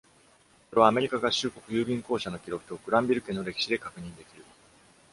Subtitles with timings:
[0.71, 4.43] これはアメリカ合衆国郵便公社の記録とグランビル家の歴史で確認できる。